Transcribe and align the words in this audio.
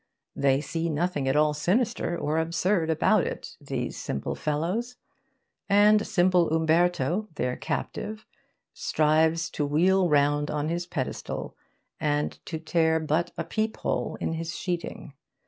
They 0.35 0.61
see 0.61 0.89
nothing 0.89 1.27
at 1.27 1.35
all 1.35 1.53
sinister 1.53 2.17
or 2.17 2.39
absurd 2.39 2.89
about 2.89 3.23
it, 3.27 3.55
these 3.63 3.95
simple 3.97 4.33
fellows. 4.33 4.95
And 5.69 6.07
simple 6.07 6.51
Umberto, 6.51 7.27
their 7.35 7.55
captive, 7.55 8.25
strives 8.73 9.47
to 9.51 9.63
wheel 9.63 10.09
round 10.09 10.49
on 10.49 10.69
his 10.69 10.87
pedestal 10.87 11.55
and 11.99 12.43
to 12.47 12.57
tear 12.57 12.99
but 12.99 13.31
a 13.37 13.43
peep 13.43 13.77
hole 13.77 14.15
in 14.19 14.33
his 14.33 14.57
sheeting. 14.57 15.13